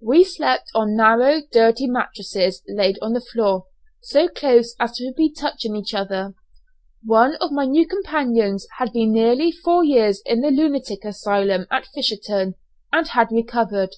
[0.00, 3.66] We slept on narrow dirty mattresses, laid on the floor,
[4.02, 6.34] so close as to be touching each other.
[7.02, 11.86] One of my new companions had been nearly four years in the lunatic asylum at
[11.88, 12.54] Fisherton,
[12.92, 13.96] and had recovered.